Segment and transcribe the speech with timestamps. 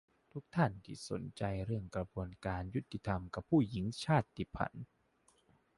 [0.33, 4.85] ทุกท่านที่สนใจเรื่องกระบวนการยุติธรรมกับผู้หญิงชาติพันธุ์